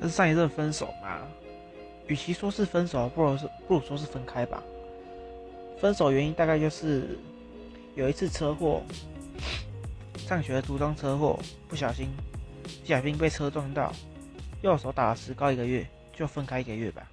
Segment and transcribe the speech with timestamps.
[0.00, 1.20] 这是上一任分手嘛
[2.06, 4.62] 与其说是分手不如说不如说是分开吧。
[5.78, 7.18] 分手原因大概就是
[7.94, 8.82] 有一次车祸
[10.16, 11.38] 上学途中车祸
[11.68, 12.08] 不小心
[12.80, 13.92] 不小心被车撞到
[14.62, 17.06] 右手打了石膏一个月就分开一个月吧